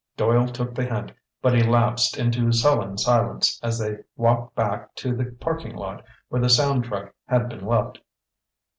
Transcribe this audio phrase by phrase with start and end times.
[0.17, 1.11] Doyle took the hint,
[1.43, 6.41] but he lapsed into sullen silence as they walked back to the parking lot where
[6.41, 7.99] the sound truck had been left.